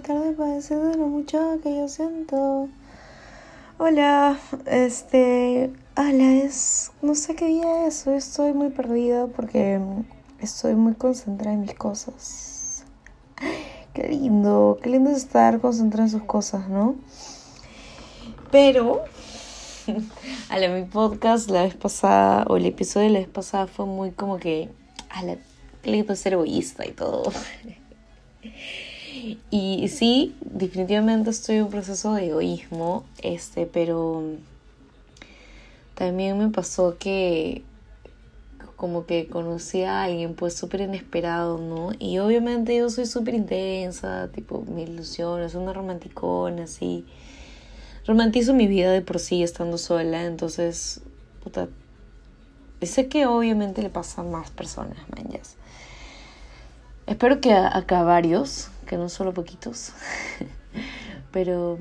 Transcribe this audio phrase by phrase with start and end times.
[0.00, 2.68] tarde para decir lo mucho que yo siento.
[3.78, 5.72] Hola, este.
[5.96, 6.92] Hola, es.
[7.02, 8.06] No sé qué día es.
[8.06, 9.80] Hoy estoy muy perdida porque
[10.40, 12.84] estoy muy concentrada en mis cosas.
[13.94, 16.94] Qué lindo, qué lindo estar concentrada en sus cosas, ¿no?
[18.52, 19.02] Pero.
[20.50, 23.86] A la mi podcast la vez pasada, o el episodio de la vez pasada fue
[23.86, 24.68] muy como que.
[25.10, 25.36] A la.
[25.82, 27.32] Qué lindo ser egoísta y todo.
[29.50, 34.22] Y sí, definitivamente estoy en un proceso de egoísmo, este, pero
[35.94, 37.64] también me pasó que
[38.76, 41.90] como que conocí a alguien pues súper inesperado, ¿no?
[41.98, 47.04] Y obviamente yo soy súper intensa, tipo, mi ilusión, es una romanticona, así.
[48.06, 51.00] Romantizo mi vida de por sí estando sola, entonces,
[51.42, 51.68] puta,
[52.80, 55.56] sé que obviamente le pasa a más personas, manjas.
[57.08, 59.92] Espero que a, a varios, que no solo poquitos,
[61.30, 61.78] pero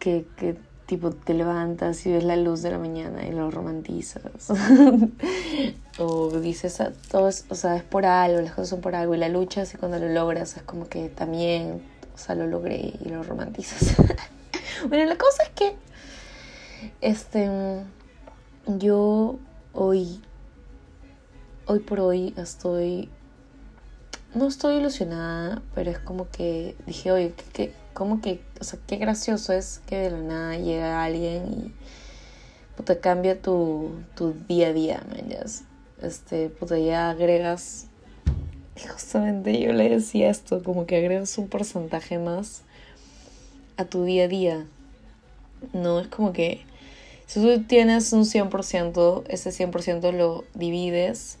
[0.00, 4.48] que, que tipo te levantas y ves la luz de la mañana y lo romantizas.
[5.98, 9.14] o dices, ah, todo es, o sea, es por algo, las cosas son por algo
[9.14, 11.82] y la luchas y cuando lo logras es como que también,
[12.14, 13.96] o sea, lo logré y lo romantizas.
[14.88, 15.76] bueno, la cosa es que,
[17.02, 17.50] este,
[18.66, 19.38] yo
[19.74, 20.22] hoy,
[21.66, 23.10] hoy por hoy estoy
[24.34, 28.96] no estoy ilusionada, pero es como que dije, oye, ¿qué, como que, o sea, qué
[28.96, 31.72] gracioso es que de la nada llega alguien y
[32.76, 35.32] puta, cambia tu, tu día a día, man,
[36.02, 37.86] Este, puta, ya agregas,
[38.92, 42.62] justamente yo le decía esto, como que agregas un porcentaje más
[43.76, 44.66] a tu día a día.
[45.72, 46.64] No, es como que
[47.26, 51.38] si tú tienes un 100%, ese 100% lo divides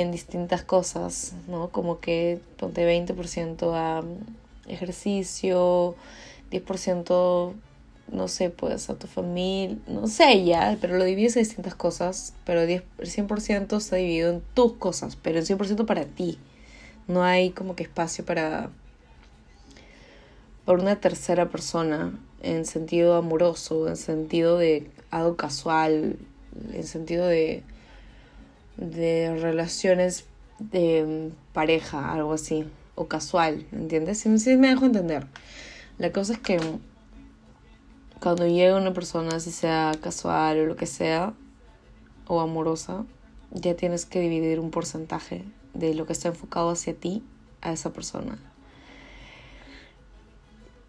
[0.00, 1.68] en distintas cosas, ¿no?
[1.68, 4.02] Como que ponte 20% a
[4.66, 5.94] ejercicio,
[6.50, 7.54] 10%
[8.12, 12.34] no sé, pues a tu familia, no sé ya, pero lo divides en distintas cosas,
[12.44, 16.38] pero el 100% está dividido en tus cosas, pero el 100% para ti.
[17.06, 18.70] No hay como que espacio para
[20.64, 26.16] por una tercera persona en sentido amoroso, en sentido de algo casual,
[26.72, 27.64] en sentido de
[28.80, 30.26] de relaciones
[30.58, 32.64] de pareja, algo así,
[32.94, 34.18] o casual, ¿entiendes?
[34.18, 35.26] Sí, me dejo entender.
[35.98, 36.58] La cosa es que
[38.20, 41.34] cuando llega una persona, si sea casual o lo que sea,
[42.26, 43.04] o amorosa,
[43.52, 47.22] ya tienes que dividir un porcentaje de lo que está enfocado hacia ti
[47.60, 48.38] a esa persona.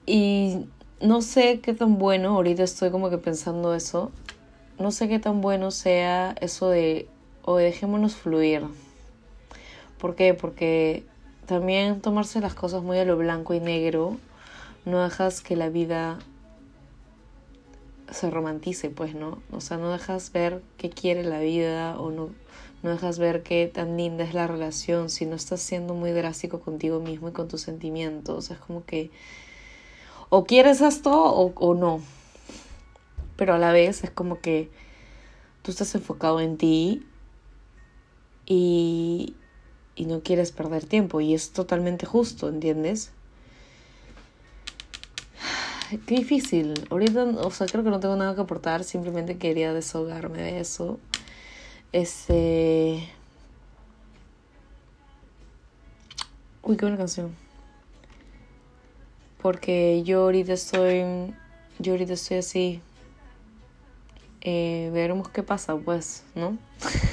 [0.05, 0.65] Y
[1.01, 4.11] no sé qué tan bueno, ahorita estoy como que pensando eso,
[4.79, 7.07] no sé qué tan bueno sea eso de
[7.43, 8.63] o dejémonos fluir.
[9.97, 10.33] ¿Por qué?
[10.33, 11.05] Porque
[11.45, 14.17] también tomarse las cosas muy a lo blanco y negro
[14.85, 16.19] no dejas que la vida
[18.09, 19.41] se romantice, pues, ¿no?
[19.51, 22.29] O sea, no dejas ver qué quiere la vida o no,
[22.83, 26.59] no dejas ver qué tan linda es la relación si no estás siendo muy drástico
[26.59, 28.51] contigo mismo y con tus sentimientos.
[28.51, 29.11] Es como que
[30.29, 32.01] o quieres esto o, o no.
[33.35, 34.69] Pero a la vez es como que
[35.61, 37.05] tú estás enfocado en ti
[38.53, 39.33] y,
[39.95, 43.11] y no quieres perder tiempo y es totalmente justo, ¿entiendes?
[46.05, 46.73] Qué difícil.
[46.89, 50.99] Ahorita, o sea, creo que no tengo nada que aportar, simplemente quería desahogarme de eso.
[51.93, 53.09] Este...
[56.61, 57.33] Uy, qué buena canción.
[59.41, 61.33] Porque yo ahorita estoy.
[61.79, 62.81] Yo ahorita estoy así.
[64.41, 66.57] Eh, veremos qué pasa, pues, ¿no?